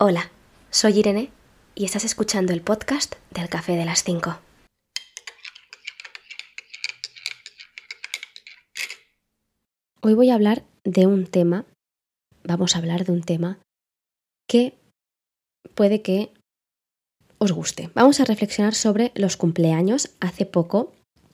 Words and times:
Hola, 0.00 0.30
soy 0.70 1.00
Irene 1.00 1.32
y 1.74 1.84
estás 1.84 2.04
escuchando 2.04 2.52
el 2.52 2.60
podcast 2.60 3.16
del 3.32 3.48
Café 3.48 3.72
de 3.72 3.84
las 3.84 4.04
5. 4.04 4.38
Hoy 10.02 10.14
voy 10.14 10.30
a 10.30 10.36
hablar 10.36 10.62
de 10.84 11.08
un 11.08 11.26
tema, 11.26 11.64
vamos 12.44 12.76
a 12.76 12.78
hablar 12.78 13.06
de 13.06 13.10
un 13.10 13.22
tema 13.22 13.58
que 14.48 14.78
puede 15.74 16.00
que 16.00 16.30
os 17.38 17.50
guste. 17.50 17.90
Vamos 17.94 18.20
a 18.20 18.24
reflexionar 18.24 18.76
sobre 18.76 19.10
los 19.16 19.36
cumpleaños. 19.36 20.10
Hace 20.20 20.46
poco 20.46 20.92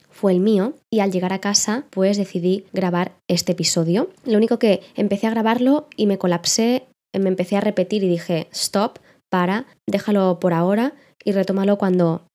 fue 0.08 0.32
el 0.32 0.40
mío 0.40 0.72
y 0.90 1.00
al 1.00 1.12
llegar 1.12 1.34
a 1.34 1.42
casa 1.42 1.84
pues 1.90 2.16
decidí 2.16 2.64
grabar 2.72 3.14
este 3.28 3.52
episodio. 3.52 4.08
Lo 4.24 4.38
único 4.38 4.58
que 4.58 4.80
empecé 4.94 5.26
a 5.26 5.30
grabarlo 5.30 5.86
y 5.98 6.06
me 6.06 6.16
colapsé, 6.16 6.86
me 7.18 7.28
empecé 7.28 7.56
a 7.56 7.60
repetir 7.60 8.02
y 8.04 8.08
dije 8.08 8.48
stop, 8.52 8.98
para, 9.30 9.66
déjalo 9.86 10.38
por 10.38 10.52
ahora 10.52 10.94
y 11.24 11.32
retómalo 11.32 11.78
cuando 11.78 12.26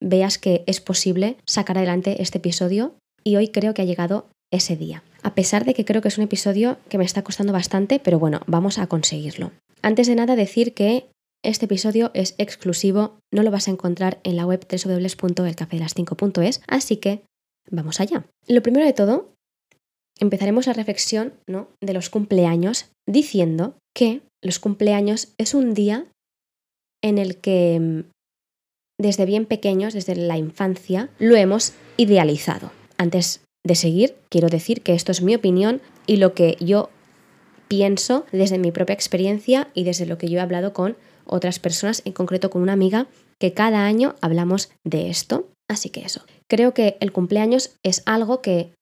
veas 0.00 0.38
que 0.38 0.64
es 0.66 0.80
posible 0.80 1.36
sacar 1.46 1.78
adelante 1.78 2.22
este 2.22 2.38
episodio 2.38 2.94
y 3.22 3.36
hoy 3.36 3.48
creo 3.48 3.74
que 3.74 3.82
ha 3.82 3.86
llegado 3.86 4.26
ese 4.50 4.76
día. 4.76 5.02
A 5.22 5.34
pesar 5.34 5.64
de 5.64 5.74
que 5.74 5.84
creo 5.84 6.02
que 6.02 6.08
es 6.08 6.18
un 6.18 6.24
episodio 6.24 6.78
que 6.88 6.98
me 6.98 7.04
está 7.04 7.22
costando 7.22 7.52
bastante, 7.52 8.00
pero 8.00 8.18
bueno, 8.18 8.40
vamos 8.46 8.78
a 8.78 8.86
conseguirlo. 8.86 9.52
Antes 9.82 10.06
de 10.06 10.14
nada 10.14 10.36
decir 10.36 10.74
que 10.74 11.06
este 11.42 11.66
episodio 11.66 12.10
es 12.14 12.34
exclusivo, 12.38 13.18
no 13.32 13.42
lo 13.42 13.50
vas 13.50 13.68
a 13.68 13.70
encontrar 13.70 14.18
en 14.24 14.36
la 14.36 14.46
web 14.46 14.66
www.elcafedelas5.es, 14.68 16.62
así 16.66 16.96
que 16.96 17.22
vamos 17.70 18.00
allá. 18.00 18.24
Lo 18.46 18.62
primero 18.62 18.84
de 18.84 18.92
todo, 18.92 19.29
empezaremos 20.20 20.66
la 20.66 20.74
reflexión 20.74 21.32
¿no? 21.48 21.68
de 21.82 21.94
los 21.94 22.10
cumpleaños 22.10 22.90
diciendo 23.06 23.74
que 23.94 24.20
los 24.42 24.58
cumpleaños 24.58 25.28
es 25.38 25.54
un 25.54 25.74
día 25.74 26.06
en 27.02 27.18
el 27.18 27.36
que 27.36 27.78
mm, 27.80 28.10
desde 29.00 29.24
bien 29.24 29.46
pequeños, 29.46 29.94
desde 29.94 30.14
la 30.14 30.36
infancia, 30.36 31.08
lo 31.18 31.34
hemos 31.36 31.72
idealizado. 31.96 32.70
Antes 32.98 33.40
de 33.66 33.74
seguir, 33.74 34.14
quiero 34.28 34.48
decir 34.48 34.82
que 34.82 34.94
esto 34.94 35.10
es 35.10 35.22
mi 35.22 35.34
opinión 35.34 35.80
y 36.06 36.16
lo 36.16 36.34
que 36.34 36.56
yo 36.60 36.90
pienso 37.68 38.26
desde 38.32 38.58
mi 38.58 38.72
propia 38.72 38.94
experiencia 38.94 39.68
y 39.74 39.84
desde 39.84 40.06
lo 40.06 40.18
que 40.18 40.28
yo 40.28 40.38
he 40.38 40.42
hablado 40.42 40.72
con 40.72 40.96
otras 41.24 41.58
personas, 41.58 42.02
en 42.04 42.12
concreto 42.12 42.50
con 42.50 42.62
una 42.62 42.72
amiga, 42.72 43.06
que 43.38 43.54
cada 43.54 43.86
año 43.86 44.16
hablamos 44.20 44.70
de 44.84 45.08
esto. 45.08 45.48
Así 45.68 45.88
que 45.88 46.00
eso. 46.00 46.22
Creo 46.48 46.74
que 46.74 46.96
el 47.00 47.12
cumpleaños 47.12 47.76
es 47.84 48.02
algo 48.04 48.42
que 48.42 48.72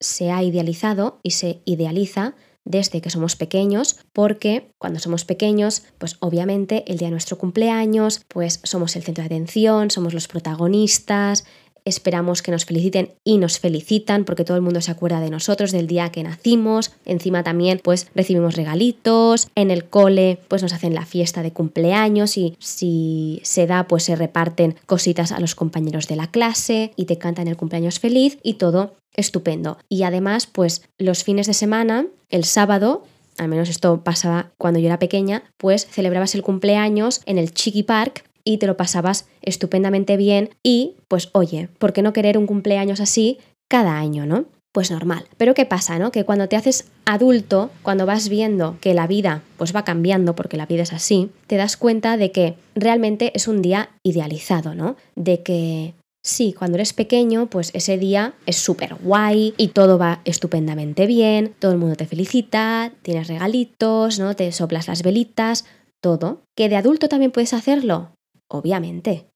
se 0.00 0.30
ha 0.30 0.42
idealizado 0.42 1.20
y 1.22 1.32
se 1.32 1.60
idealiza 1.64 2.34
desde 2.64 3.00
que 3.00 3.08
somos 3.08 3.34
pequeños, 3.34 3.98
porque 4.12 4.70
cuando 4.76 5.00
somos 5.00 5.24
pequeños, 5.24 5.84
pues 5.96 6.16
obviamente 6.20 6.84
el 6.86 6.98
día 6.98 7.08
de 7.08 7.12
nuestro 7.12 7.38
cumpleaños, 7.38 8.22
pues 8.28 8.60
somos 8.62 8.94
el 8.94 9.02
centro 9.02 9.22
de 9.22 9.26
atención, 9.26 9.90
somos 9.90 10.12
los 10.12 10.28
protagonistas, 10.28 11.46
esperamos 11.88 12.42
que 12.42 12.50
nos 12.50 12.64
feliciten 12.64 13.10
y 13.24 13.38
nos 13.38 13.58
felicitan 13.58 14.24
porque 14.24 14.44
todo 14.44 14.56
el 14.56 14.62
mundo 14.62 14.80
se 14.80 14.90
acuerda 14.90 15.20
de 15.20 15.30
nosotros 15.30 15.72
del 15.72 15.86
día 15.86 16.10
que 16.10 16.22
nacimos. 16.22 16.92
Encima 17.04 17.42
también 17.42 17.80
pues 17.82 18.08
recibimos 18.14 18.56
regalitos, 18.56 19.48
en 19.54 19.70
el 19.70 19.84
cole 19.84 20.38
pues 20.48 20.62
nos 20.62 20.72
hacen 20.72 20.94
la 20.94 21.06
fiesta 21.06 21.42
de 21.42 21.52
cumpleaños 21.52 22.36
y 22.36 22.56
si 22.58 23.40
se 23.42 23.66
da 23.66 23.88
pues 23.88 24.04
se 24.04 24.16
reparten 24.16 24.76
cositas 24.86 25.32
a 25.32 25.40
los 25.40 25.54
compañeros 25.54 26.08
de 26.08 26.16
la 26.16 26.30
clase 26.30 26.92
y 26.96 27.06
te 27.06 27.18
cantan 27.18 27.48
el 27.48 27.56
cumpleaños 27.56 27.98
feliz 27.98 28.38
y 28.42 28.54
todo 28.54 28.94
estupendo. 29.14 29.78
Y 29.88 30.02
además 30.02 30.46
pues 30.46 30.82
los 30.98 31.24
fines 31.24 31.46
de 31.46 31.54
semana, 31.54 32.06
el 32.28 32.44
sábado 32.44 33.04
al 33.38 33.48
menos 33.48 33.68
esto 33.68 34.02
pasaba 34.02 34.50
cuando 34.58 34.80
yo 34.80 34.86
era 34.86 34.98
pequeña, 34.98 35.44
pues 35.56 35.86
celebrabas 35.86 36.34
el 36.34 36.42
cumpleaños 36.42 37.22
en 37.24 37.38
el 37.38 37.52
Chiqui 37.52 37.84
Park 37.84 38.24
y 38.48 38.56
te 38.56 38.66
lo 38.66 38.78
pasabas 38.78 39.28
estupendamente 39.42 40.16
bien 40.16 40.48
y 40.62 40.96
pues 41.06 41.28
oye, 41.32 41.68
¿por 41.78 41.92
qué 41.92 42.00
no 42.00 42.14
querer 42.14 42.38
un 42.38 42.46
cumpleaños 42.46 42.98
así 42.98 43.36
cada 43.68 43.98
año, 43.98 44.24
no? 44.24 44.46
Pues 44.72 44.90
normal. 44.90 45.26
Pero 45.36 45.52
¿qué 45.52 45.66
pasa, 45.66 45.98
no? 45.98 46.12
Que 46.12 46.24
cuando 46.24 46.48
te 46.48 46.56
haces 46.56 46.90
adulto, 47.04 47.68
cuando 47.82 48.06
vas 48.06 48.30
viendo 48.30 48.78
que 48.80 48.94
la 48.94 49.06
vida 49.06 49.42
pues 49.58 49.76
va 49.76 49.84
cambiando 49.84 50.34
porque 50.34 50.56
la 50.56 50.64
vida 50.64 50.84
es 50.84 50.94
así, 50.94 51.28
te 51.46 51.56
das 51.56 51.76
cuenta 51.76 52.16
de 52.16 52.32
que 52.32 52.54
realmente 52.74 53.32
es 53.34 53.48
un 53.48 53.60
día 53.60 53.90
idealizado, 54.02 54.74
¿no? 54.74 54.96
De 55.14 55.42
que 55.42 55.92
Sí, 56.20 56.52
cuando 56.52 56.76
eres 56.76 56.92
pequeño, 56.92 57.46
pues 57.46 57.70
ese 57.74 57.96
día 57.96 58.34
es 58.44 58.56
súper 58.56 58.96
guay 58.96 59.54
y 59.56 59.68
todo 59.68 59.98
va 59.98 60.20
estupendamente 60.24 61.06
bien, 61.06 61.54
todo 61.58 61.72
el 61.72 61.78
mundo 61.78 61.96
te 61.96 62.06
felicita, 62.06 62.92
tienes 63.02 63.28
regalitos, 63.28 64.18
¿no? 64.18 64.34
Te 64.34 64.50
soplas 64.52 64.88
las 64.88 65.02
velitas, 65.02 65.64
todo. 66.02 66.42
¿Que 66.56 66.68
de 66.68 66.76
adulto 66.76 67.08
también 67.08 67.30
puedes 67.30 67.54
hacerlo? 67.54 68.10
Obviamente, 68.50 69.28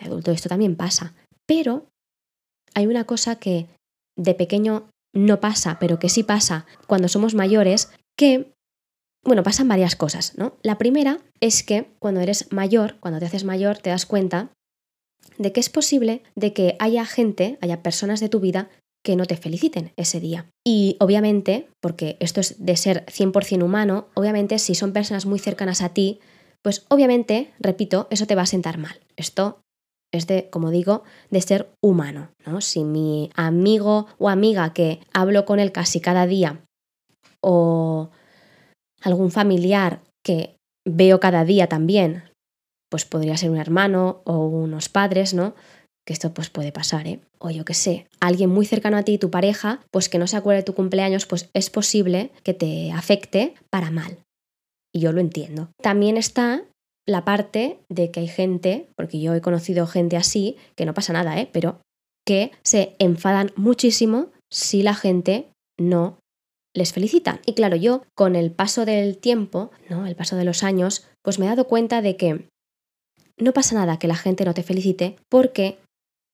de 0.00 0.06
adulto 0.06 0.30
esto 0.30 0.48
también 0.48 0.76
pasa, 0.76 1.14
pero 1.46 1.88
hay 2.74 2.86
una 2.86 3.04
cosa 3.04 3.36
que 3.36 3.68
de 4.18 4.34
pequeño 4.34 4.88
no 5.14 5.40
pasa, 5.40 5.78
pero 5.78 5.98
que 5.98 6.08
sí 6.08 6.22
pasa 6.22 6.66
cuando 6.86 7.08
somos 7.08 7.34
mayores, 7.34 7.90
que, 8.18 8.52
bueno, 9.24 9.42
pasan 9.42 9.68
varias 9.68 9.96
cosas, 9.96 10.36
¿no? 10.36 10.56
La 10.62 10.78
primera 10.78 11.20
es 11.40 11.62
que 11.62 11.88
cuando 11.98 12.20
eres 12.20 12.52
mayor, 12.52 12.96
cuando 13.00 13.18
te 13.20 13.26
haces 13.26 13.44
mayor, 13.44 13.78
te 13.78 13.90
das 13.90 14.06
cuenta 14.06 14.50
de 15.38 15.52
que 15.52 15.60
es 15.60 15.70
posible 15.70 16.22
de 16.34 16.52
que 16.52 16.76
haya 16.78 17.04
gente, 17.04 17.58
haya 17.60 17.82
personas 17.82 18.20
de 18.20 18.28
tu 18.28 18.40
vida 18.40 18.68
que 19.02 19.16
no 19.16 19.24
te 19.26 19.36
feliciten 19.36 19.92
ese 19.96 20.20
día. 20.20 20.50
Y 20.66 20.96
obviamente, 21.00 21.68
porque 21.80 22.16
esto 22.20 22.40
es 22.40 22.64
de 22.64 22.76
ser 22.76 23.06
100% 23.06 23.62
humano, 23.62 24.08
obviamente 24.14 24.58
si 24.58 24.74
son 24.74 24.92
personas 24.92 25.26
muy 25.26 25.38
cercanas 25.38 25.80
a 25.80 25.90
ti, 25.90 26.18
pues 26.62 26.84
obviamente, 26.88 27.52
repito, 27.58 28.08
eso 28.10 28.26
te 28.26 28.34
va 28.34 28.42
a 28.42 28.46
sentar 28.46 28.78
mal. 28.78 29.00
Esto 29.16 29.60
es 30.12 30.26
de, 30.26 30.48
como 30.50 30.70
digo, 30.70 31.02
de 31.30 31.40
ser 31.40 31.70
humano, 31.82 32.30
¿no? 32.44 32.60
Si 32.60 32.84
mi 32.84 33.30
amigo 33.34 34.06
o 34.18 34.28
amiga 34.28 34.72
que 34.72 35.00
hablo 35.12 35.44
con 35.44 35.58
él 35.58 35.72
casi 35.72 36.00
cada 36.00 36.26
día 36.26 36.60
o 37.40 38.10
algún 39.02 39.30
familiar 39.30 40.00
que 40.24 40.56
veo 40.86 41.20
cada 41.20 41.44
día 41.44 41.68
también, 41.68 42.24
pues 42.90 43.04
podría 43.04 43.36
ser 43.36 43.50
un 43.50 43.58
hermano 43.58 44.22
o 44.24 44.46
unos 44.46 44.88
padres, 44.88 45.34
¿no? 45.34 45.54
Que 46.06 46.12
esto 46.12 46.32
pues 46.32 46.50
puede 46.50 46.72
pasar, 46.72 47.06
¿eh? 47.06 47.20
O 47.38 47.50
yo 47.50 47.64
qué 47.64 47.74
sé, 47.74 48.06
alguien 48.20 48.50
muy 48.50 48.64
cercano 48.64 48.96
a 48.96 49.02
ti, 49.02 49.18
tu 49.18 49.30
pareja, 49.30 49.80
pues 49.90 50.08
que 50.08 50.18
no 50.18 50.26
se 50.26 50.36
acuerde 50.36 50.58
de 50.58 50.64
tu 50.64 50.74
cumpleaños, 50.74 51.26
pues 51.26 51.50
es 51.52 51.68
posible 51.68 52.30
que 52.44 52.54
te 52.54 52.92
afecte 52.92 53.54
para 53.70 53.90
mal, 53.90 54.18
y 54.96 55.00
yo 55.00 55.12
lo 55.12 55.20
entiendo. 55.20 55.68
También 55.82 56.16
está 56.16 56.64
la 57.06 57.24
parte 57.26 57.80
de 57.90 58.10
que 58.10 58.20
hay 58.20 58.28
gente, 58.28 58.88
porque 58.96 59.20
yo 59.20 59.34
he 59.34 59.42
conocido 59.42 59.86
gente 59.86 60.16
así, 60.16 60.56
que 60.74 60.86
no 60.86 60.94
pasa 60.94 61.12
nada, 61.12 61.38
¿eh? 61.38 61.50
pero 61.52 61.80
que 62.26 62.50
se 62.62 62.96
enfadan 62.98 63.52
muchísimo 63.56 64.30
si 64.50 64.82
la 64.82 64.94
gente 64.94 65.48
no 65.78 66.18
les 66.74 66.94
felicita. 66.94 67.40
Y 67.44 67.52
claro, 67.52 67.76
yo 67.76 68.04
con 68.16 68.36
el 68.36 68.50
paso 68.50 68.86
del 68.86 69.18
tiempo, 69.18 69.70
¿no? 69.90 70.06
El 70.06 70.16
paso 70.16 70.34
de 70.36 70.44
los 70.44 70.62
años, 70.62 71.06
pues 71.22 71.38
me 71.38 71.44
he 71.44 71.48
dado 71.48 71.66
cuenta 71.66 72.00
de 72.00 72.16
que 72.16 72.48
no 73.38 73.52
pasa 73.52 73.74
nada 73.74 73.98
que 73.98 74.08
la 74.08 74.16
gente 74.16 74.46
no 74.46 74.54
te 74.54 74.62
felicite 74.62 75.16
porque 75.28 75.78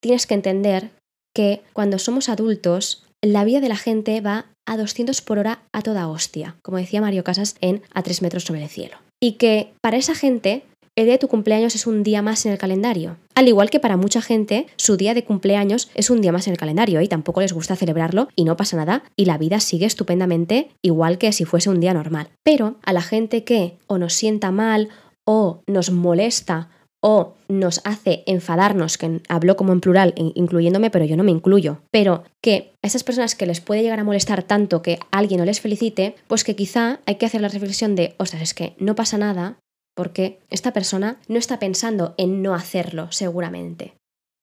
tienes 0.01 0.29
que 0.29 0.35
entender 0.35 0.91
que 1.35 1.63
cuando 1.73 1.99
somos 1.99 2.29
adultos 2.29 3.05
la 3.23 3.45
vida 3.45 3.61
de 3.61 3.69
la 3.69 3.77
gente 3.77 4.21
va 4.21 4.47
a 4.67 4.77
200 4.77 5.21
por 5.23 5.39
hora 5.39 5.61
a 5.73 5.83
toda 5.83 6.09
hostia, 6.09 6.57
como 6.63 6.79
decía 6.79 7.01
Mario 7.01 7.25
Casas 7.25 7.57
en 7.61 7.83
A 7.95 8.03
3 8.03 8.23
metros 8.23 8.45
sobre 8.45 8.63
el 8.63 8.69
cielo. 8.69 8.97
Y 9.21 9.33
que 9.33 9.73
para 9.81 9.97
esa 9.97 10.15
gente 10.15 10.65
el 10.95 11.07
día 11.07 11.15
de 11.15 11.19
tu 11.19 11.29
cumpleaños 11.29 11.75
es 11.75 11.87
un 11.87 12.03
día 12.03 12.21
más 12.21 12.45
en 12.45 12.53
el 12.53 12.59
calendario. 12.59 13.17
Al 13.35 13.49
igual 13.49 13.71
que 13.71 13.81
para 13.81 13.97
mucha 13.97 14.21
gente, 14.21 14.67
su 14.77 14.99
día 14.99 15.15
de 15.15 15.25
cumpleaños 15.25 15.89
es 15.95 16.11
un 16.11 16.21
día 16.21 16.33
más 16.33 16.47
en 16.49 16.53
el 16.53 16.59
calendario 16.59 17.01
y 17.01 17.09
tampoco 17.09 17.41
les 17.41 17.55
gusta 17.55 17.77
celebrarlo 17.77 18.29
y 18.37 18.45
no 18.45 18.59
pasa 18.59 18.77
nada 18.77 19.03
y 19.17 19.25
la 19.25 19.39
vida 19.39 19.61
sigue 19.61 19.87
estupendamente 19.87 20.69
igual 20.83 21.17
que 21.17 21.33
si 21.33 21.47
fuese 21.47 21.71
un 21.71 21.81
día 21.81 21.95
normal. 21.95 22.29
Pero 22.43 22.77
a 22.85 22.93
la 22.93 23.01
gente 23.01 23.43
que 23.45 23.79
o 23.87 23.97
nos 23.97 24.13
sienta 24.13 24.51
mal 24.51 24.91
o 25.25 25.63
nos 25.67 25.91
molesta 25.91 26.69
o 27.03 27.35
nos 27.49 27.81
hace 27.85 28.23
enfadarnos, 28.27 28.97
que 28.97 29.21
hablo 29.29 29.57
como 29.57 29.73
en 29.73 29.81
plural, 29.81 30.15
incluyéndome, 30.17 30.91
pero 30.91 31.05
yo 31.05 31.17
no 31.17 31.25
me 31.25 31.33
incluyo, 31.33 31.83
pero 31.91 32.23
que 32.41 32.73
a 32.83 32.87
esas 32.87 33.05
personas 33.05 33.35
que 33.35 33.47
les 33.47 33.61
puede 33.61 33.83
llegar 33.83 34.01
a 34.01 34.05
molestar 34.05 34.45
tanto 34.45 34.83
que 34.83 34.99
alguien 35.11 35.41
no 35.41 35.45
les 35.45 35.61
felicite, 35.61 36.15
pues 36.29 36.45
que 36.45 36.57
quizá 36.57 37.01
hay 37.05 37.17
que 37.17 37.27
hacer 37.27 37.41
la 37.41 37.49
reflexión 37.49 37.97
de, 37.97 38.15
ostras, 38.19 38.43
es 38.43 38.55
que 38.55 38.75
no 38.79 38.95
pasa 38.95 39.19
nada 39.19 39.59
porque 39.95 40.39
esta 40.49 40.73
persona 40.73 41.19
no 41.29 41.39
está 41.39 41.59
pensando 41.59 42.15
en 42.17 42.41
no 42.41 42.55
hacerlo, 42.55 43.09
seguramente 43.11 43.95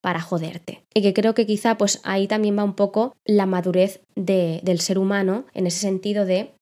para 0.01 0.21
joderte. 0.21 0.83
Y 0.93 1.01
que 1.01 1.13
creo 1.13 1.33
que 1.33 1.45
quizá 1.45 1.77
pues 1.77 1.99
ahí 2.03 2.27
también 2.27 2.57
va 2.57 2.63
un 2.63 2.75
poco 2.75 3.13
la 3.25 3.45
madurez 3.45 4.01
del 4.15 4.79
ser 4.79 4.97
humano 4.97 5.45
en 5.53 5.67
ese 5.67 5.79
sentido 5.79 6.25
de 6.25 6.53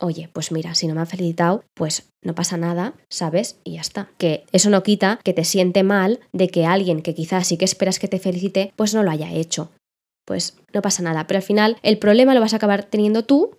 oye, 0.00 0.28
pues 0.32 0.52
mira, 0.52 0.74
si 0.74 0.86
no 0.86 0.94
me 0.94 1.00
ha 1.00 1.06
felicitado, 1.06 1.64
pues 1.74 2.10
no 2.22 2.34
pasa 2.34 2.56
nada, 2.56 2.94
¿sabes? 3.08 3.58
Y 3.64 3.74
ya 3.74 3.80
está. 3.80 4.08
Que 4.18 4.44
eso 4.52 4.70
no 4.70 4.82
quita 4.82 5.20
que 5.24 5.32
te 5.32 5.44
siente 5.44 5.82
mal 5.82 6.20
de 6.32 6.48
que 6.48 6.66
alguien 6.66 7.02
que 7.02 7.14
quizás 7.14 7.46
sí 7.46 7.56
que 7.56 7.64
esperas 7.64 7.98
que 7.98 8.08
te 8.08 8.18
felicite, 8.18 8.72
pues 8.76 8.94
no 8.94 9.02
lo 9.02 9.10
haya 9.10 9.32
hecho. 9.32 9.70
Pues 10.26 10.56
no 10.72 10.82
pasa 10.82 11.02
nada, 11.02 11.26
pero 11.26 11.38
al 11.38 11.42
final 11.42 11.76
el 11.82 11.98
problema 11.98 12.34
lo 12.34 12.40
vas 12.40 12.52
a 12.52 12.56
acabar 12.56 12.84
teniendo 12.84 13.24
tú 13.24 13.56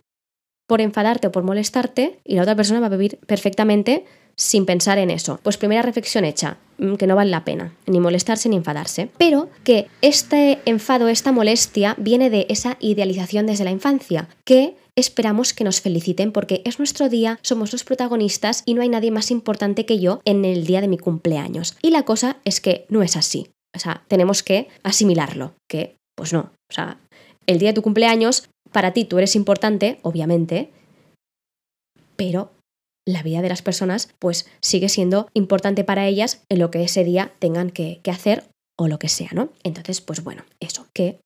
por 0.67 0.79
enfadarte 0.79 1.27
o 1.27 1.31
por 1.31 1.43
molestarte 1.43 2.19
y 2.23 2.35
la 2.35 2.43
otra 2.43 2.55
persona 2.55 2.79
va 2.79 2.85
a 2.85 2.89
vivir 2.89 3.19
perfectamente 3.25 4.05
sin 4.35 4.65
pensar 4.65 4.97
en 4.97 5.09
eso. 5.09 5.39
Pues 5.43 5.57
primera 5.57 5.81
reflexión 5.81 6.23
hecha, 6.23 6.57
mm, 6.77 6.95
que 6.95 7.07
no 7.07 7.15
vale 7.15 7.29
la 7.29 7.43
pena 7.43 7.73
ni 7.87 7.99
molestarse 7.99 8.49
ni 8.49 8.55
enfadarse, 8.55 9.09
pero 9.17 9.49
que 9.63 9.87
este 10.01 10.59
enfado, 10.65 11.09
esta 11.09 11.31
molestia 11.31 11.95
viene 11.97 12.29
de 12.29 12.45
esa 12.49 12.77
idealización 12.79 13.45
desde 13.45 13.65
la 13.65 13.71
infancia, 13.71 14.29
que 14.45 14.75
esperamos 14.95 15.53
que 15.53 15.63
nos 15.63 15.81
feliciten 15.81 16.31
porque 16.31 16.61
es 16.65 16.79
nuestro 16.79 17.09
día, 17.09 17.39
somos 17.41 17.71
los 17.71 17.83
protagonistas 17.83 18.63
y 18.65 18.73
no 18.73 18.81
hay 18.81 18.89
nadie 18.89 19.11
más 19.11 19.31
importante 19.31 19.85
que 19.85 19.99
yo 19.99 20.21
en 20.25 20.45
el 20.45 20.65
día 20.65 20.81
de 20.81 20.87
mi 20.87 20.97
cumpleaños. 20.97 21.77
Y 21.81 21.91
la 21.91 22.03
cosa 22.03 22.37
es 22.45 22.61
que 22.61 22.85
no 22.89 23.03
es 23.03 23.15
así. 23.15 23.49
O 23.75 23.79
sea, 23.79 24.03
tenemos 24.07 24.43
que 24.43 24.67
asimilarlo, 24.83 25.53
que 25.69 25.95
pues 26.15 26.33
no. 26.33 26.51
O 26.69 26.73
sea, 26.73 26.99
el 27.47 27.59
día 27.59 27.69
de 27.69 27.75
tu 27.75 27.81
cumpleaños, 27.81 28.49
para 28.71 28.93
ti 28.93 29.05
tú 29.05 29.17
eres 29.17 29.35
importante, 29.35 29.99
obviamente, 30.01 30.71
pero 32.15 32.51
la 33.07 33.23
vida 33.23 33.41
de 33.41 33.49
las 33.49 33.61
personas 33.61 34.09
pues 34.19 34.47
sigue 34.61 34.89
siendo 34.89 35.27
importante 35.33 35.83
para 35.83 36.07
ellas 36.07 36.43
en 36.49 36.59
lo 36.59 36.69
que 36.69 36.83
ese 36.83 37.03
día 37.03 37.33
tengan 37.39 37.71
que, 37.71 37.99
que 38.03 38.11
hacer 38.11 38.43
o 38.77 38.87
lo 38.87 38.99
que 38.99 39.09
sea, 39.09 39.29
¿no? 39.33 39.49
Entonces, 39.63 40.01
pues 40.01 40.23
bueno, 40.23 40.43
eso, 40.59 40.87
que 40.93 41.19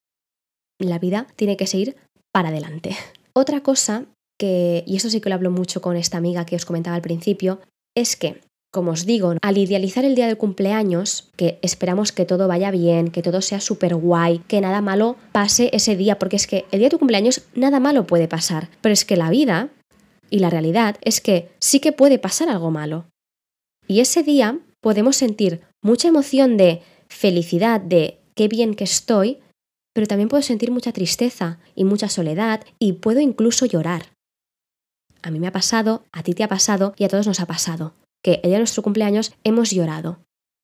la 0.79 0.99
vida 0.99 1.27
tiene 1.35 1.57
que 1.57 1.67
seguir 1.67 1.95
para 2.31 2.49
adelante. 2.49 2.95
Otra 3.37 3.61
cosa 3.61 4.05
que, 4.39 4.83
y 4.87 4.95
eso 4.95 5.09
sí 5.09 5.19
que 5.19 5.29
lo 5.29 5.35
hablo 5.35 5.51
mucho 5.51 5.81
con 5.81 5.97
esta 5.97 6.17
amiga 6.17 6.45
que 6.45 6.55
os 6.55 6.65
comentaba 6.65 6.95
al 6.95 7.01
principio, 7.01 7.59
es 7.95 8.15
que, 8.15 8.41
como 8.71 8.91
os 8.91 9.05
digo, 9.05 9.33
al 9.41 9.57
idealizar 9.57 10.05
el 10.05 10.15
día 10.15 10.27
del 10.27 10.37
cumpleaños, 10.37 11.29
que 11.35 11.59
esperamos 11.61 12.11
que 12.11 12.25
todo 12.25 12.47
vaya 12.47 12.71
bien, 12.71 13.09
que 13.11 13.21
todo 13.21 13.41
sea 13.41 13.59
súper 13.59 13.95
guay, 13.95 14.39
que 14.47 14.61
nada 14.61 14.81
malo 14.81 15.17
pase 15.33 15.69
ese 15.73 15.95
día, 15.97 16.17
porque 16.17 16.37
es 16.37 16.47
que 16.47 16.65
el 16.71 16.79
día 16.79 16.87
de 16.87 16.91
tu 16.91 16.99
cumpleaños 16.99 17.41
nada 17.55 17.79
malo 17.79 18.07
puede 18.07 18.27
pasar, 18.27 18.69
pero 18.81 18.93
es 18.93 19.03
que 19.03 19.17
la 19.17 19.29
vida 19.29 19.69
y 20.29 20.39
la 20.39 20.49
realidad 20.49 20.95
es 21.01 21.19
que 21.19 21.49
sí 21.59 21.79
que 21.79 21.91
puede 21.91 22.19
pasar 22.19 22.49
algo 22.49 22.71
malo. 22.71 23.05
Y 23.87 23.99
ese 23.99 24.23
día 24.23 24.59
podemos 24.81 25.17
sentir 25.17 25.61
mucha 25.81 26.07
emoción 26.07 26.57
de 26.57 26.81
felicidad, 27.07 27.81
de 27.81 28.19
qué 28.33 28.47
bien 28.47 28.75
que 28.75 28.85
estoy, 28.85 29.39
pero 29.95 30.07
también 30.07 30.27
puedo 30.27 30.43
sentir 30.43 30.71
mucha 30.71 30.91
tristeza 30.91 31.57
y 31.73 31.85
mucha 31.85 32.09
soledad 32.09 32.65
y 32.79 32.93
puedo 32.93 33.21
incluso 33.21 33.65
llorar. 33.65 34.11
A 35.21 35.31
mí 35.31 35.39
me 35.39 35.47
ha 35.47 35.53
pasado, 35.53 36.03
a 36.11 36.21
ti 36.21 36.33
te 36.33 36.43
ha 36.43 36.49
pasado 36.49 36.93
y 36.97 37.05
a 37.05 37.07
todos 37.07 37.25
nos 37.25 37.39
ha 37.39 37.45
pasado, 37.45 37.93
que 38.21 38.41
el 38.43 38.49
día 38.49 38.51
de 38.53 38.59
nuestro 38.59 38.83
cumpleaños 38.83 39.33
hemos 39.45 39.71
llorado, 39.71 40.19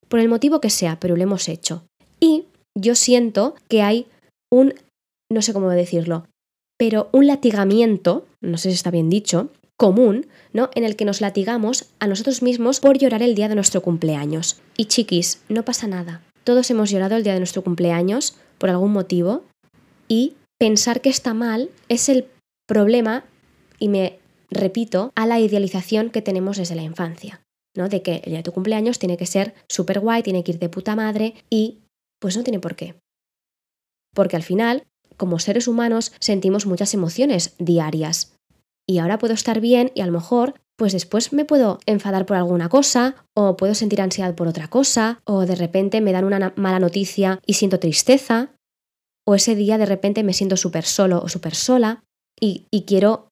por 0.10 0.20
el 0.20 0.28
motivo 0.28 0.60
que 0.60 0.70
sea, 0.70 1.00
pero 1.00 1.16
lo 1.16 1.24
hemos 1.24 1.48
hecho. 1.48 1.86
Y 2.20 2.44
yo 2.78 2.94
siento 2.94 3.56
que 3.70 3.82
hay 3.82 4.06
un, 4.52 4.74
no 5.32 5.42
sé 5.42 5.54
cómo 5.54 5.70
decirlo, 5.70 6.26
pero 6.78 7.08
un 7.14 7.26
latigamiento, 7.26 8.26
no 8.42 8.58
sé 8.58 8.70
si 8.70 8.76
está 8.76 8.92
bien 8.92 9.10
dicho, 9.10 9.50
común, 9.78 10.28
¿no? 10.52 10.70
En 10.76 10.84
el 10.84 10.98
que 10.98 11.06
nos 11.06 11.22
latigamos 11.22 11.86
a 12.00 12.08
nosotros 12.08 12.42
mismos 12.42 12.82
por 12.82 12.98
llorar 12.98 13.24
el 13.24 13.34
día 13.34 13.48
de 13.48 13.56
nuestro 13.56 13.82
cumpleaños. 13.82 14.60
Y 14.76 14.86
chiquis, 14.86 15.42
no 15.48 15.64
pasa 15.64 15.88
nada. 15.88 16.22
Todos 16.44 16.70
hemos 16.70 16.92
llorado 16.92 17.16
el 17.16 17.24
día 17.24 17.34
de 17.34 17.40
nuestro 17.40 17.64
cumpleaños 17.64 18.36
por 18.62 18.70
algún 18.70 18.94
motivo 18.94 19.44
y 20.08 20.36
pensar 20.60 21.02
que 21.02 21.10
está 21.10 21.34
mal 21.34 21.72
es 21.90 22.10
el 22.10 22.28
problema, 22.68 23.26
y 23.80 23.90
me 23.90 24.20
repito, 24.52 25.12
a 25.16 25.26
la 25.26 25.40
idealización 25.40 26.12
que 26.12 26.22
tenemos 26.22 26.58
desde 26.58 26.76
la 26.76 26.84
infancia, 26.84 27.42
¿no? 27.76 27.90
De 27.90 28.04
que 28.04 28.18
el 28.18 28.26
día 28.26 28.38
de 28.38 28.44
tu 28.44 28.52
cumpleaños 28.52 29.00
tiene 29.00 29.18
que 29.18 29.26
ser 29.26 29.56
súper 29.68 30.00
guay, 30.00 30.22
tiene 30.22 30.44
que 30.44 30.52
ir 30.52 30.60
de 30.60 30.70
puta 30.70 30.96
madre 30.96 31.34
y 31.50 31.80
pues 32.20 32.38
no 32.38 32.44
tiene 32.44 32.60
por 32.60 32.76
qué. 32.76 32.94
Porque 34.14 34.36
al 34.36 34.44
final, 34.44 34.84
como 35.18 35.40
seres 35.40 35.68
humanos, 35.68 36.14
sentimos 36.20 36.68
muchas 36.68 36.94
emociones 36.94 37.56
diarias. 37.58 38.36
Y 38.88 39.00
ahora 39.00 39.18
puedo 39.18 39.34
estar 39.34 39.60
bien 39.60 39.92
y 39.96 40.02
a 40.02 40.06
lo 40.06 40.12
mejor 40.12 40.61
pues 40.82 40.94
después 40.94 41.32
me 41.32 41.46
puedo 41.46 41.78
enfadar 41.86 42.26
por 42.26 42.38
alguna 42.38 42.68
cosa, 42.68 43.14
o 43.36 43.56
puedo 43.56 43.76
sentir 43.76 44.02
ansiedad 44.02 44.34
por 44.34 44.48
otra 44.48 44.68
cosa, 44.68 45.22
o 45.26 45.46
de 45.46 45.54
repente 45.54 46.02
me 46.02 46.12
dan 46.12 46.24
una 46.24 46.54
mala 46.56 46.80
noticia 46.80 47.40
y 47.46 47.54
siento 47.54 47.78
tristeza, 47.78 48.56
o 49.24 49.36
ese 49.36 49.54
día 49.54 49.78
de 49.78 49.86
repente 49.86 50.24
me 50.24 50.34
siento 50.34 50.58
súper 50.58 50.84
solo 50.84 51.22
o 51.22 51.30
súper 51.30 51.54
sola 51.54 52.04
y, 52.40 52.66
y 52.72 52.86
quiero 52.86 53.30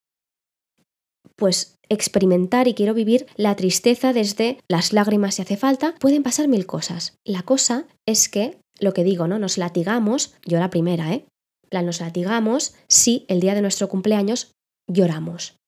pues 1.35 1.79
experimentar 1.89 2.67
y 2.67 2.75
quiero 2.75 2.93
vivir 2.93 3.25
la 3.35 3.55
tristeza 3.55 4.13
desde 4.13 4.59
las 4.69 4.93
lágrimas 4.93 5.33
si 5.33 5.41
hace 5.41 5.57
falta, 5.57 5.95
pueden 5.99 6.21
pasar 6.21 6.47
mil 6.49 6.67
cosas. 6.67 7.15
La 7.25 7.41
cosa 7.41 7.87
es 8.07 8.29
que, 8.29 8.59
lo 8.79 8.93
que 8.93 9.03
digo, 9.03 9.27
¿no? 9.27 9.39
Nos 9.39 9.57
latigamos, 9.57 10.35
yo 10.45 10.59
la 10.59 10.69
primera, 10.69 11.15
¿eh? 11.15 11.25
La 11.71 11.81
nos 11.81 11.99
latigamos 11.99 12.75
si 12.87 13.25
el 13.27 13.39
día 13.39 13.55
de 13.55 13.63
nuestro 13.63 13.89
cumpleaños 13.89 14.51
lloramos. 14.87 15.58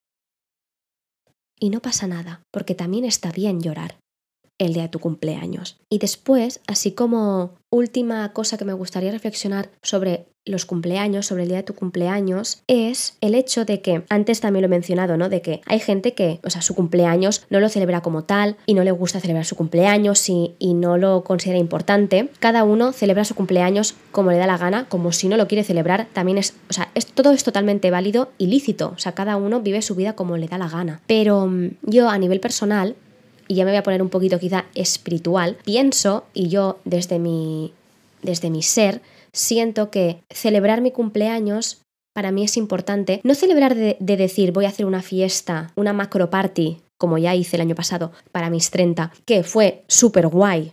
Y 1.61 1.69
no 1.69 1.79
pasa 1.79 2.07
nada, 2.07 2.41
porque 2.51 2.73
también 2.73 3.05
está 3.05 3.31
bien 3.31 3.61
llorar 3.61 3.99
el 4.57 4.73
día 4.73 4.83
de 4.83 4.89
tu 4.89 4.99
cumpleaños. 4.99 5.77
Y 5.89 5.99
después, 5.99 6.59
así 6.67 6.93
como 6.93 7.55
última 7.71 8.31
cosa 8.33 8.57
que 8.57 8.65
me 8.65 8.73
gustaría 8.73 9.11
reflexionar 9.11 9.69
sobre 9.81 10.27
los 10.45 10.65
cumpleaños, 10.65 11.27
sobre 11.27 11.43
el 11.43 11.49
día 11.49 11.57
de 11.59 11.63
tu 11.63 11.75
cumpleaños, 11.75 12.63
es 12.67 13.17
el 13.21 13.35
hecho 13.35 13.63
de 13.63 13.81
que, 13.81 14.03
antes 14.09 14.41
también 14.41 14.61
lo 14.61 14.65
he 14.65 14.69
mencionado, 14.69 15.15
¿no? 15.15 15.29
De 15.29 15.41
que 15.41 15.61
hay 15.67 15.79
gente 15.79 16.13
que, 16.13 16.39
o 16.43 16.49
sea, 16.49 16.61
su 16.61 16.75
cumpleaños 16.75 17.45
no 17.49 17.59
lo 17.59 17.69
celebra 17.69 18.01
como 18.01 18.23
tal 18.23 18.57
y 18.65 18.73
no 18.73 18.83
le 18.83 18.91
gusta 18.91 19.19
celebrar 19.19 19.45
su 19.45 19.55
cumpleaños 19.55 20.27
y, 20.29 20.55
no 20.81 20.97
lo 20.97 21.23
considera 21.23 21.59
importante. 21.59 22.29
Cada 22.39 22.63
uno 22.63 22.91
celebra 22.91 23.23
su 23.23 23.35
cumpleaños 23.35 23.93
como 24.11 24.31
le 24.31 24.37
da 24.37 24.47
la 24.47 24.57
gana, 24.57 24.89
como 24.89 25.11
si 25.11 25.27
no 25.27 25.37
lo 25.37 25.47
quiere 25.47 25.63
celebrar, 25.63 26.07
también 26.11 26.39
es, 26.39 26.55
o 26.69 26.73
sea, 26.73 26.89
es, 26.95 27.05
todo 27.05 27.31
es 27.31 27.43
totalmente 27.43 27.91
válido 27.91 28.31
y 28.39 28.47
lícito, 28.47 28.93
o 28.95 28.97
sea, 28.97 29.11
cada 29.11 29.35
uno 29.37 29.61
vive 29.61 29.83
su 29.83 29.93
vida 29.93 30.13
como 30.13 30.37
le 30.37 30.47
da 30.47 30.57
la 30.57 30.69
gana. 30.69 31.01
Pero 31.05 31.45
mm, 31.45 31.77
yo 31.83 32.09
a 32.09 32.17
nivel 32.17 32.39
personal, 32.39 32.95
y 33.51 33.55
ya 33.55 33.65
me 33.65 33.71
voy 33.71 33.79
a 33.79 33.83
poner 33.83 34.01
un 34.01 34.07
poquito 34.07 34.39
quizá 34.39 34.63
espiritual, 34.75 35.57
pienso, 35.65 36.23
y 36.33 36.47
yo 36.47 36.79
desde 36.85 37.19
mi, 37.19 37.73
desde 38.21 38.49
mi 38.49 38.63
ser, 38.63 39.01
siento 39.33 39.91
que 39.91 40.23
celebrar 40.29 40.79
mi 40.79 40.91
cumpleaños 40.91 41.81
para 42.15 42.31
mí 42.31 42.45
es 42.45 42.55
importante. 42.55 43.19
No 43.25 43.35
celebrar 43.35 43.75
de, 43.75 43.97
decir 43.99 44.53
voy 44.53 44.63
a 44.63 44.69
hacer 44.69 44.85
una 44.85 45.01
fiesta, 45.01 45.73
una 45.75 45.91
macro 45.91 46.29
party, 46.29 46.77
como 46.97 47.17
ya 47.17 47.35
hice 47.35 47.57
el 47.57 47.63
año 47.63 47.75
pasado 47.75 48.13
para 48.31 48.49
mis 48.49 48.71
30, 48.71 49.11
que 49.25 49.43
fue 49.43 49.83
súper 49.89 50.29
guay. 50.29 50.71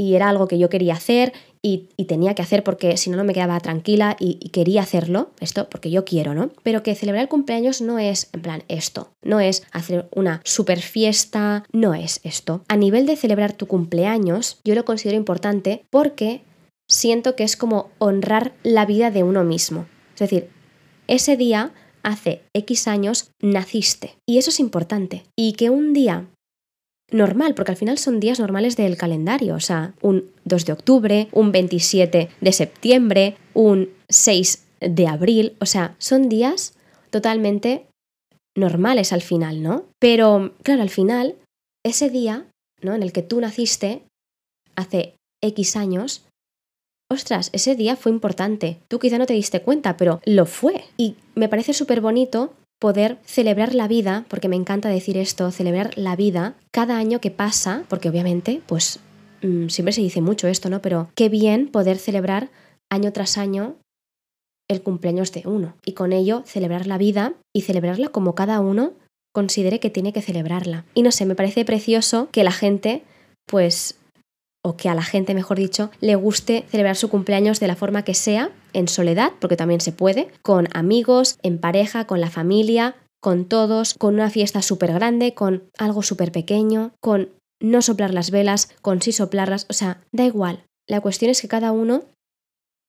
Y 0.00 0.14
era 0.14 0.30
algo 0.30 0.48
que 0.48 0.58
yo 0.58 0.70
quería 0.70 0.94
hacer 0.94 1.34
y, 1.64 2.04
tenía 2.04 2.34
que 2.34 2.42
hacer 2.42 2.62
porque 2.62 2.98
si 2.98 3.08
no, 3.08 3.16
no 3.16 3.24
me 3.24 3.32
quedaba 3.32 3.58
tranquila 3.58 4.16
y, 4.20 4.50
quería 4.50 4.82
hacerlo, 4.82 5.30
esto 5.40 5.68
porque 5.70 5.90
yo 5.90 6.04
quiero, 6.04 6.34
¿no? 6.34 6.50
Pero 6.62 6.82
que 6.82 6.94
celebrar 6.94 7.22
el 7.22 7.28
cumpleaños 7.28 7.80
no 7.80 7.98
es, 7.98 8.28
en 8.34 8.42
plan, 8.42 8.62
esto, 8.68 9.08
no 9.22 9.40
es 9.40 9.64
hacer 9.72 10.06
una 10.14 10.42
super 10.44 10.82
fiesta, 10.82 11.64
no 11.72 11.94
es 11.94 12.20
esto. 12.22 12.62
A 12.68 12.76
nivel 12.76 13.06
de 13.06 13.16
celebrar 13.16 13.54
tu 13.54 13.66
cumpleaños, 13.66 14.58
yo 14.62 14.74
lo 14.74 14.84
considero 14.84 15.16
importante 15.16 15.86
porque 15.88 16.42
siento 16.86 17.34
que 17.34 17.44
es 17.44 17.56
como 17.56 17.90
honrar 17.98 18.52
la 18.62 18.84
vida 18.84 19.10
de 19.10 19.22
uno 19.22 19.42
mismo. 19.42 19.86
Es 20.12 20.20
decir, 20.20 20.50
ese 21.06 21.38
día, 21.38 21.72
hace 22.02 22.42
X 22.52 22.88
años, 22.88 23.30
naciste. 23.40 24.16
Y 24.26 24.36
eso 24.36 24.50
es 24.50 24.60
importante. 24.60 25.24
Y 25.34 25.54
que 25.54 25.70
un 25.70 25.94
día 25.94 26.26
normal, 27.10 27.54
porque 27.54 27.72
al 27.72 27.76
final 27.76 27.98
son 27.98 28.20
días 28.20 28.40
normales 28.40 28.76
del 28.76 28.96
calendario, 28.96 29.54
o 29.54 29.60
sea, 29.60 29.94
un 30.00 30.30
2 30.44 30.64
de 30.64 30.72
octubre, 30.72 31.28
un 31.32 31.52
27 31.52 32.28
de 32.40 32.52
septiembre, 32.52 33.36
un 33.52 33.90
6 34.08 34.66
de 34.80 35.06
abril, 35.06 35.56
o 35.60 35.66
sea, 35.66 35.94
son 35.98 36.28
días 36.28 36.74
totalmente 37.10 37.86
normales 38.56 39.12
al 39.12 39.22
final, 39.22 39.62
¿no? 39.62 39.84
Pero, 39.98 40.54
claro, 40.62 40.82
al 40.82 40.90
final, 40.90 41.36
ese 41.84 42.10
día, 42.10 42.46
¿no? 42.82 42.94
En 42.94 43.02
el 43.02 43.12
que 43.12 43.22
tú 43.22 43.40
naciste, 43.40 44.02
hace 44.76 45.14
X 45.42 45.76
años, 45.76 46.24
ostras, 47.10 47.50
ese 47.52 47.74
día 47.76 47.96
fue 47.96 48.12
importante. 48.12 48.78
Tú 48.88 48.98
quizá 48.98 49.18
no 49.18 49.26
te 49.26 49.34
diste 49.34 49.62
cuenta, 49.62 49.96
pero 49.96 50.20
lo 50.24 50.46
fue. 50.46 50.84
Y 50.96 51.16
me 51.34 51.48
parece 51.48 51.72
súper 51.72 52.00
bonito 52.00 52.54
poder 52.78 53.18
celebrar 53.24 53.74
la 53.74 53.88
vida, 53.88 54.24
porque 54.28 54.48
me 54.48 54.56
encanta 54.56 54.88
decir 54.88 55.16
esto, 55.16 55.50
celebrar 55.50 55.96
la 55.96 56.16
vida 56.16 56.54
cada 56.70 56.98
año 56.98 57.20
que 57.20 57.30
pasa, 57.30 57.84
porque 57.88 58.08
obviamente, 58.08 58.60
pues 58.66 59.00
mm, 59.42 59.68
siempre 59.68 59.92
se 59.92 60.00
dice 60.00 60.20
mucho 60.20 60.48
esto, 60.48 60.68
¿no? 60.70 60.82
Pero 60.82 61.08
qué 61.14 61.28
bien 61.28 61.68
poder 61.68 61.98
celebrar 61.98 62.50
año 62.90 63.12
tras 63.12 63.38
año 63.38 63.76
el 64.68 64.82
cumpleaños 64.82 65.32
de 65.32 65.42
uno 65.46 65.76
y 65.84 65.92
con 65.92 66.12
ello 66.12 66.42
celebrar 66.46 66.86
la 66.86 66.98
vida 66.98 67.34
y 67.54 67.62
celebrarla 67.62 68.08
como 68.08 68.34
cada 68.34 68.60
uno 68.60 68.92
considere 69.32 69.80
que 69.80 69.90
tiene 69.90 70.12
que 70.12 70.22
celebrarla. 70.22 70.84
Y 70.94 71.02
no 71.02 71.10
sé, 71.10 71.26
me 71.26 71.34
parece 71.34 71.64
precioso 71.64 72.28
que 72.30 72.44
la 72.44 72.52
gente 72.52 73.02
pues 73.46 73.98
o 74.64 74.76
que 74.76 74.88
a 74.88 74.94
la 74.94 75.02
gente, 75.02 75.34
mejor 75.34 75.58
dicho, 75.58 75.90
le 76.00 76.14
guste 76.16 76.64
celebrar 76.70 76.96
su 76.96 77.10
cumpleaños 77.10 77.60
de 77.60 77.68
la 77.68 77.76
forma 77.76 78.02
que 78.02 78.14
sea, 78.14 78.50
en 78.72 78.88
soledad, 78.88 79.32
porque 79.38 79.56
también 79.56 79.80
se 79.80 79.92
puede, 79.92 80.28
con 80.42 80.68
amigos, 80.72 81.38
en 81.42 81.58
pareja, 81.58 82.06
con 82.06 82.20
la 82.20 82.30
familia, 82.30 82.96
con 83.20 83.44
todos, 83.44 83.94
con 83.94 84.14
una 84.14 84.30
fiesta 84.30 84.62
súper 84.62 84.92
grande, 84.94 85.34
con 85.34 85.64
algo 85.78 86.02
súper 86.02 86.32
pequeño, 86.32 86.92
con 87.00 87.30
no 87.60 87.82
soplar 87.82 88.12
las 88.12 88.30
velas, 88.30 88.70
con 88.80 89.02
sí 89.02 89.12
soplarlas, 89.12 89.66
o 89.68 89.74
sea, 89.74 90.02
da 90.12 90.24
igual. 90.24 90.64
La 90.88 91.00
cuestión 91.00 91.30
es 91.30 91.40
que 91.40 91.48
cada 91.48 91.70
uno 91.72 92.04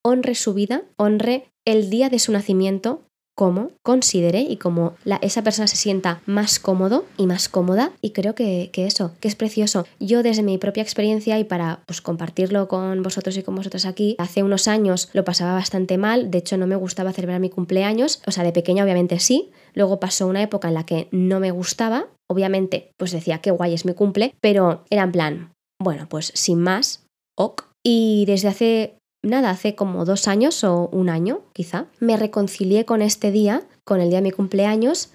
honre 0.04 0.36
su 0.36 0.54
vida, 0.54 0.84
honre 0.98 1.50
el 1.66 1.90
día 1.90 2.10
de 2.10 2.20
su 2.20 2.32
nacimiento 2.32 3.02
como 3.36 3.72
considere 3.84 4.42
y 4.42 4.58
como 4.58 4.96
la, 5.04 5.18
esa 5.18 5.44
persona 5.44 5.68
se 5.68 5.76
sienta 5.76 6.22
más 6.26 6.58
cómodo 6.58 7.06
y 7.18 7.28
más 7.28 7.50
cómoda. 7.50 7.92
Y 8.02 8.12
creo 8.12 8.34
que, 8.34 8.70
que, 8.72 8.86
eso, 8.86 9.12
que 9.20 9.28
es 9.28 9.36
precioso. 9.36 9.86
Yo 10.00 10.24
desde 10.24 10.42
mi 10.42 10.58
propia 10.58 10.84
experiencia 10.84 11.38
y 11.38 11.44
para 11.44 11.82
pues, 11.86 12.02
compartirlo 12.02 12.68
con 12.68 13.04
vosotros 13.04 13.38
y 13.38 13.44
con 13.44 13.56
vosotras 13.56 13.86
aquí, 13.86 14.16
hace 14.18 14.42
unos 14.42 14.68
años 14.68 15.10
lo 15.14 15.26
pasaba 15.26 15.54
bastante 15.54 15.98
mal. 15.98 16.32
De 16.32 16.38
hecho, 16.38 16.58
no 16.58 16.66
me 16.66 16.78
gustaba 16.78 17.12
celebrar 17.12 17.42
mi 17.42 17.50
cumpleaños. 17.50 18.22
O 18.26 18.32
sea, 18.32 18.44
de 18.44 18.54
pequeña 18.54 18.84
obviamente 18.84 19.20
sí. 19.20 19.52
Luego 19.74 20.00
pasó 20.00 20.28
una 20.28 20.42
época 20.42 20.70
en 20.70 20.74
la 20.74 20.86
que 20.86 21.10
no 21.12 21.40
me 21.42 21.52
gustaba. 21.52 22.08
Obviamente, 22.30 22.92
pues 22.98 23.12
decía, 23.12 23.40
qué 23.40 23.52
guay 23.52 23.74
es 23.74 23.86
mi 23.86 23.94
cumple. 23.94 24.34
Pero 24.40 24.86
era 24.90 25.04
en 25.04 25.12
plan, 25.12 25.52
bueno, 25.82 26.08
pues 26.08 26.32
sin 26.34 26.60
más, 26.60 27.06
ok. 27.38 27.64
Y 27.84 28.24
desde 28.26 28.48
hace 28.48 28.98
nada, 29.26 29.50
hace 29.50 29.76
como 29.76 30.06
dos 30.06 30.28
años 30.28 30.64
o 30.64 30.90
un 30.92 31.10
año 31.10 31.42
quizá, 31.54 31.86
me 32.00 32.18
reconcilié 32.18 32.86
con 32.86 33.02
este 33.02 33.32
día, 33.32 33.64
con 33.84 34.02
el 34.02 34.10
día 34.10 34.20
de 34.20 34.24
mi 34.24 34.32
cumpleaños, 34.32 35.10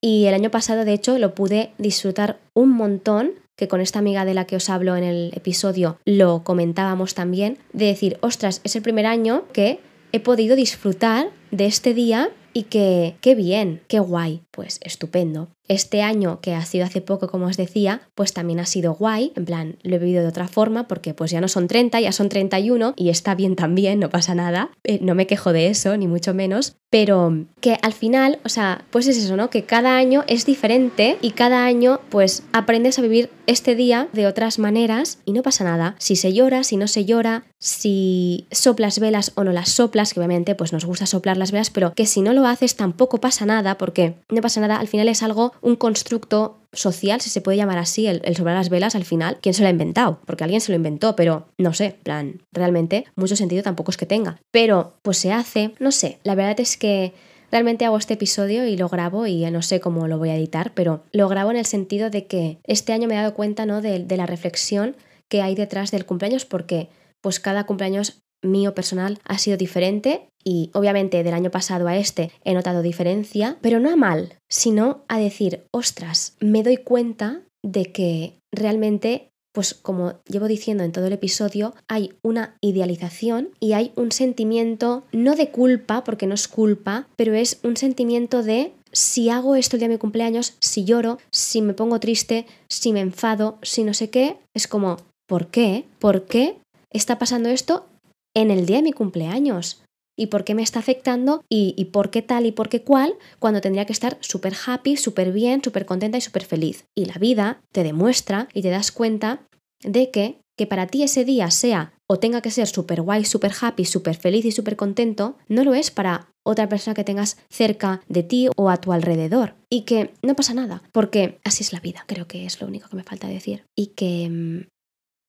y 0.00 0.26
el 0.26 0.34
año 0.34 0.50
pasado 0.50 0.84
de 0.84 0.94
hecho 0.94 1.18
lo 1.18 1.34
pude 1.34 1.72
disfrutar 1.78 2.38
un 2.54 2.70
montón, 2.70 3.32
que 3.56 3.68
con 3.68 3.82
esta 3.82 3.98
amiga 3.98 4.24
de 4.24 4.32
la 4.32 4.46
que 4.46 4.56
os 4.56 4.70
hablo 4.70 4.96
en 4.96 5.04
el 5.04 5.32
episodio 5.34 5.98
lo 6.06 6.42
comentábamos 6.44 7.14
también, 7.14 7.58
de 7.74 7.86
decir, 7.86 8.16
ostras, 8.22 8.62
es 8.64 8.74
el 8.74 8.82
primer 8.82 9.04
año 9.04 9.44
que 9.52 9.80
he 10.12 10.20
podido 10.20 10.56
disfrutar 10.56 11.30
de 11.50 11.66
este 11.66 11.92
día 11.92 12.30
y 12.54 12.64
que 12.64 13.16
qué 13.20 13.34
bien, 13.34 13.82
qué 13.86 14.00
guay, 14.00 14.42
pues 14.50 14.80
estupendo. 14.82 15.48
Este 15.70 16.02
año, 16.02 16.40
que 16.40 16.52
ha 16.52 16.64
sido 16.64 16.84
hace 16.84 17.00
poco, 17.00 17.28
como 17.28 17.46
os 17.46 17.56
decía, 17.56 18.00
pues 18.16 18.32
también 18.32 18.58
ha 18.58 18.66
sido 18.66 18.94
guay, 18.94 19.30
en 19.36 19.44
plan, 19.44 19.76
lo 19.84 19.94
he 19.94 19.98
vivido 20.00 20.20
de 20.20 20.28
otra 20.28 20.48
forma, 20.48 20.88
porque 20.88 21.14
pues 21.14 21.30
ya 21.30 21.40
no 21.40 21.46
son 21.46 21.68
30, 21.68 22.00
ya 22.00 22.10
son 22.10 22.28
31 22.28 22.94
y 22.96 23.10
está 23.10 23.36
bien 23.36 23.54
también, 23.54 24.00
no 24.00 24.10
pasa 24.10 24.34
nada, 24.34 24.70
eh, 24.82 24.98
no 25.00 25.14
me 25.14 25.28
quejo 25.28 25.52
de 25.52 25.68
eso, 25.68 25.96
ni 25.96 26.08
mucho 26.08 26.34
menos, 26.34 26.74
pero 26.90 27.46
que 27.60 27.78
al 27.82 27.92
final, 27.92 28.40
o 28.44 28.48
sea, 28.48 28.84
pues 28.90 29.06
es 29.06 29.16
eso, 29.16 29.36
¿no? 29.36 29.48
Que 29.48 29.62
cada 29.62 29.96
año 29.96 30.24
es 30.26 30.44
diferente 30.44 31.18
y 31.22 31.30
cada 31.30 31.64
año 31.64 32.00
pues 32.08 32.42
aprendes 32.52 32.98
a 32.98 33.02
vivir 33.02 33.30
este 33.46 33.76
día 33.76 34.08
de 34.12 34.26
otras 34.26 34.58
maneras 34.58 35.18
y 35.24 35.32
no 35.32 35.42
pasa 35.42 35.62
nada. 35.62 35.94
Si 35.98 36.16
se 36.16 36.32
llora, 36.32 36.64
si 36.64 36.76
no 36.76 36.88
se 36.88 37.04
llora, 37.04 37.44
si 37.58 38.46
soplas 38.50 38.98
velas 38.98 39.32
o 39.36 39.44
no 39.44 39.52
las 39.52 39.68
soplas, 39.70 40.12
que 40.12 40.20
obviamente 40.20 40.54
pues 40.56 40.72
nos 40.72 40.84
gusta 40.84 41.06
soplar 41.06 41.36
las 41.36 41.52
velas, 41.52 41.70
pero 41.70 41.94
que 41.94 42.06
si 42.06 42.22
no 42.22 42.32
lo 42.32 42.46
haces 42.46 42.74
tampoco 42.74 43.18
pasa 43.18 43.46
nada, 43.46 43.78
porque 43.78 44.16
no 44.28 44.40
pasa 44.40 44.60
nada, 44.60 44.76
al 44.76 44.88
final 44.88 45.08
es 45.08 45.22
algo 45.22 45.52
un 45.62 45.76
constructo 45.76 46.58
social, 46.72 47.20
si 47.20 47.30
se 47.30 47.40
puede 47.40 47.58
llamar 47.58 47.78
así, 47.78 48.06
el, 48.06 48.22
el, 48.24 48.36
sobrar 48.36 48.56
las 48.56 48.68
velas 48.68 48.94
al 48.94 49.04
final, 49.04 49.38
¿quién 49.40 49.54
se 49.54 49.62
lo 49.62 49.68
ha 49.68 49.72
inventado? 49.72 50.20
Porque 50.24 50.44
alguien 50.44 50.60
se 50.60 50.72
lo 50.72 50.76
inventó, 50.76 51.16
pero 51.16 51.48
no 51.58 51.72
sé, 51.74 51.96
plan, 52.02 52.42
realmente 52.52 53.06
mucho 53.16 53.36
sentido 53.36 53.62
tampoco 53.62 53.90
es 53.90 53.96
que 53.96 54.06
tenga. 54.06 54.40
Pero 54.50 54.94
pues 55.02 55.18
se 55.18 55.32
hace, 55.32 55.74
no 55.78 55.90
sé, 55.92 56.18
la 56.22 56.34
verdad 56.34 56.60
es 56.60 56.76
que 56.76 57.12
realmente 57.50 57.84
hago 57.84 57.96
este 57.96 58.14
episodio 58.14 58.66
y 58.66 58.76
lo 58.76 58.88
grabo 58.88 59.26
y 59.26 59.48
no 59.50 59.62
sé 59.62 59.80
cómo 59.80 60.06
lo 60.06 60.18
voy 60.18 60.30
a 60.30 60.36
editar, 60.36 60.72
pero 60.74 61.02
lo 61.12 61.28
grabo 61.28 61.50
en 61.50 61.56
el 61.56 61.66
sentido 61.66 62.10
de 62.10 62.26
que 62.26 62.58
este 62.64 62.92
año 62.92 63.08
me 63.08 63.14
he 63.14 63.18
dado 63.18 63.34
cuenta, 63.34 63.66
¿no? 63.66 63.82
De, 63.82 63.98
de 63.98 64.16
la 64.16 64.26
reflexión 64.26 64.96
que 65.28 65.42
hay 65.42 65.54
detrás 65.54 65.90
del 65.90 66.06
cumpleaños 66.06 66.44
porque 66.44 66.88
pues 67.20 67.40
cada 67.40 67.64
cumpleaños 67.64 68.22
mío 68.42 68.74
personal 68.74 69.18
ha 69.24 69.38
sido 69.38 69.56
diferente 69.56 70.28
y 70.44 70.70
obviamente 70.74 71.22
del 71.22 71.34
año 71.34 71.50
pasado 71.50 71.88
a 71.88 71.96
este 71.96 72.30
he 72.44 72.54
notado 72.54 72.82
diferencia, 72.82 73.58
pero 73.60 73.80
no 73.80 73.90
a 73.90 73.96
mal, 73.96 74.34
sino 74.48 75.04
a 75.08 75.18
decir, 75.18 75.64
ostras, 75.70 76.36
me 76.40 76.62
doy 76.62 76.78
cuenta 76.78 77.42
de 77.62 77.92
que 77.92 78.38
realmente 78.52 79.30
pues 79.52 79.74
como 79.74 80.14
llevo 80.28 80.46
diciendo 80.46 80.84
en 80.84 80.92
todo 80.92 81.06
el 81.06 81.12
episodio, 81.12 81.74
hay 81.88 82.14
una 82.22 82.56
idealización 82.60 83.50
y 83.58 83.72
hay 83.72 83.92
un 83.96 84.12
sentimiento, 84.12 85.04
no 85.12 85.34
de 85.34 85.50
culpa, 85.50 86.04
porque 86.04 86.26
no 86.26 86.34
es 86.34 86.46
culpa, 86.46 87.08
pero 87.16 87.34
es 87.34 87.58
un 87.64 87.76
sentimiento 87.76 88.42
de 88.42 88.72
si 88.92 89.28
hago 89.28 89.56
esto 89.56 89.76
el 89.76 89.80
día 89.80 89.88
de 89.88 89.94
mi 89.94 89.98
cumpleaños, 89.98 90.54
si 90.60 90.84
lloro, 90.84 91.18
si 91.30 91.62
me 91.62 91.74
pongo 91.74 92.00
triste, 92.00 92.46
si 92.68 92.92
me 92.92 93.00
enfado, 93.00 93.58
si 93.62 93.84
no 93.84 93.94
sé 93.94 94.10
qué, 94.10 94.36
es 94.54 94.66
como, 94.66 94.98
¿por 95.26 95.48
qué? 95.48 95.84
¿Por 95.98 96.26
qué 96.26 96.56
está 96.92 97.18
pasando 97.18 97.48
esto 97.48 97.86
en 98.34 98.50
el 98.50 98.66
día 98.66 98.76
de 98.76 98.82
mi 98.82 98.92
cumpleaños? 98.92 99.82
¿Y 100.16 100.26
por 100.26 100.44
qué 100.44 100.54
me 100.54 100.62
está 100.62 100.80
afectando? 100.80 101.42
¿Y, 101.48 101.82
por 101.86 102.10
qué 102.10 102.20
tal 102.20 102.44
y 102.44 102.52
por 102.52 102.68
qué 102.68 102.82
cual? 102.82 103.14
Cuando 103.38 103.62
tendría 103.62 103.86
que 103.86 103.94
estar 103.94 104.18
súper 104.20 104.54
happy, 104.66 104.96
súper 104.96 105.32
bien, 105.32 105.62
súper 105.64 105.86
contenta 105.86 106.18
y 106.18 106.20
súper 106.20 106.44
feliz. 106.44 106.84
Y 106.94 107.06
la 107.06 107.14
vida 107.14 107.62
te 107.72 107.82
demuestra 107.82 108.48
y 108.52 108.60
te 108.60 108.68
das 108.68 108.92
cuenta 108.92 109.46
de 109.82 110.10
que, 110.10 110.40
que 110.58 110.66
para 110.66 110.86
ti 110.86 111.02
ese 111.02 111.24
día 111.24 111.50
sea 111.50 111.94
o 112.06 112.18
tenga 112.18 112.42
que 112.42 112.50
ser 112.50 112.66
súper 112.66 113.00
guay, 113.00 113.24
súper 113.24 113.52
happy, 113.58 113.86
súper 113.86 114.16
feliz 114.16 114.44
y 114.44 114.52
súper 114.52 114.76
contento, 114.76 115.38
no 115.48 115.64
lo 115.64 115.74
es 115.74 115.90
para 115.90 116.28
otra 116.44 116.68
persona 116.68 116.94
que 116.94 117.04
tengas 117.04 117.38
cerca 117.48 118.02
de 118.08 118.22
ti 118.22 118.48
o 118.56 118.68
a 118.68 118.76
tu 118.76 118.92
alrededor. 118.92 119.54
Y 119.70 119.82
que 119.82 120.12
no 120.22 120.34
pasa 120.34 120.52
nada, 120.52 120.82
porque 120.92 121.38
así 121.44 121.62
es 121.62 121.72
la 121.72 121.80
vida, 121.80 122.04
creo 122.06 122.26
que 122.26 122.44
es 122.44 122.60
lo 122.60 122.66
único 122.66 122.88
que 122.88 122.96
me 122.96 123.04
falta 123.04 123.28
decir. 123.28 123.64
Y 123.74 123.94
que, 123.94 124.28
mm, 124.28 124.68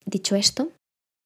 dicho 0.06 0.36
esto, 0.36 0.72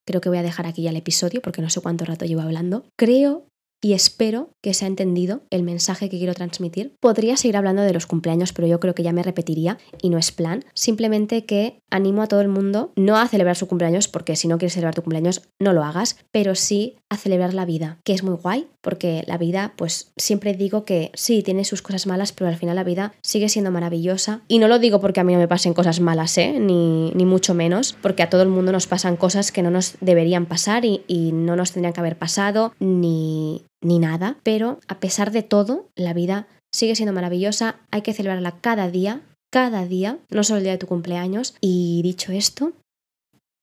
Creo 0.05 0.21
que 0.21 0.29
voy 0.29 0.38
a 0.38 0.43
dejar 0.43 0.67
aquí 0.67 0.83
ya 0.83 0.91
el 0.91 0.97
episodio 0.97 1.41
porque 1.41 1.62
no 1.62 1.69
sé 1.69 1.81
cuánto 1.81 2.05
rato 2.05 2.25
llevo 2.25 2.41
hablando. 2.41 2.85
Creo 2.95 3.47
y 3.85 3.93
espero 3.93 4.50
que 4.63 4.74
se 4.74 4.85
ha 4.85 4.88
entendido 4.88 5.43
el 5.51 5.62
mensaje 5.62 6.09
que 6.09 6.17
quiero 6.17 6.33
transmitir. 6.33 6.95
Podría 7.00 7.38
seguir 7.38 7.55
hablando 7.55 7.83
de 7.83 7.93
los 7.93 8.07
cumpleaños, 8.07 8.51
pero 8.51 8.67
yo 8.67 8.79
creo 8.79 8.95
que 8.95 9.03
ya 9.03 9.13
me 9.13 9.21
repetiría 9.21 9.77
y 10.01 10.09
no 10.09 10.17
es 10.17 10.31
plan. 10.31 10.63
Simplemente 10.74 11.45
que 11.45 11.79
animo 11.96 12.22
a 12.22 12.28
todo 12.28 12.42
el 12.42 12.48
mundo 12.48 12.92
no 12.96 13.18
a 13.18 13.28
celebrar 13.28 13.56
su 13.56 13.68
cumpleaños, 13.68 14.08
porque 14.08 14.36
si 14.36 14.48
no 14.48 14.58
quieres 14.58 14.74
celebrar 14.74 14.96
tu 14.96 15.02
cumpleaños, 15.02 15.42
no 15.60 15.74
lo 15.74 15.84
hagas, 15.84 16.18
pero 16.32 16.56
sí 16.56 16.98
a 17.10 17.18
celebrar 17.18 17.54
la 17.54 17.66
vida, 17.66 18.00
que 18.04 18.14
es 18.14 18.24
muy 18.24 18.36
guay, 18.36 18.68
porque 18.82 19.24
la 19.28 19.38
vida, 19.38 19.74
pues 19.75 20.12
siempre 20.18 20.54
digo 20.54 20.86
que 20.86 21.12
sí, 21.14 21.44
tiene 21.44 21.66
sus 21.66 21.82
cosas 21.82 22.08
malas, 22.08 22.32
pero 22.32 22.50
al 22.50 22.58
final 22.58 22.75
la 22.75 22.84
vida 22.84 23.14
sigue 23.22 23.50
siendo 23.50 23.72
maravillosa. 23.72 24.42
Y 24.48 24.60
no 24.60 24.68
lo 24.68 24.80
digo 24.80 25.00
porque 25.00 25.20
a 25.20 25.24
mí 25.24 25.34
no 25.34 25.40
me 25.40 25.48
pasen 25.48 25.74
cosas 25.74 26.00
malas, 26.00 26.38
¿eh? 26.38 26.60
Ni, 26.60 27.12
ni 27.12 27.25
mucho 27.25 27.54
menos, 27.54 27.96
porque 28.02 28.24
a 28.24 28.30
todo 28.30 28.42
el 28.42 28.50
mundo 28.50 28.72
nos 28.72 28.88
pasan 28.88 29.18
cosas 29.18 29.52
que 29.52 29.62
no 29.62 29.72
nos 29.72 29.96
deberían 30.02 30.46
pasar 30.46 30.86
y, 30.86 31.04
y 31.08 31.32
no 31.32 31.56
nos 31.56 31.72
tendrían 31.72 31.94
que 31.94 32.02
haber 32.02 32.18
pasado, 32.18 32.74
ni, 32.80 33.66
ni 33.82 34.00
nada, 34.00 34.38
pero 34.44 34.80
a 34.88 35.00
pesar 35.00 35.32
de 35.32 35.44
todo, 35.44 35.90
la 35.96 36.14
vida 36.14 36.48
sigue 36.72 36.96
siendo 36.96 37.14
maravillosa, 37.14 37.78
hay 37.92 38.02
que 38.02 38.14
celebrarla 38.14 38.60
cada 38.60 38.90
día, 38.90 39.22
cada 39.55 39.85
día, 39.85 40.19
no 40.31 40.43
solo 40.43 40.57
el 40.57 40.63
día 40.63 40.74
de 40.74 40.79
tu 40.79 40.88
cumpleaños. 40.88 41.55
Y 41.62 42.01
dicho 42.03 42.33
esto, 42.33 42.74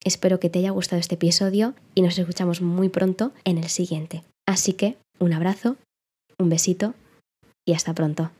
espero 0.02 0.40
que 0.40 0.48
te 0.48 0.58
haya 0.58 0.70
gustado 0.70 0.98
este 0.98 1.16
episodio 1.16 1.74
y 1.94 2.00
nos 2.00 2.18
escuchamos 2.18 2.62
muy 2.62 2.88
pronto 2.88 3.32
en 3.44 3.58
el 3.58 3.68
siguiente. 3.68 4.22
Así 4.46 4.72
que 4.72 4.96
un 5.18 5.34
abrazo, 5.34 5.76
un 6.38 6.48
besito 6.48 6.94
y 7.66 7.74
hasta 7.74 7.92
pronto. 7.92 8.30